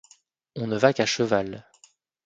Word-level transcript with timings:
On 0.55 0.65
ne 0.65 0.77
va 0.79 0.93
qu'à 0.93 1.05
cheval. 1.05 1.63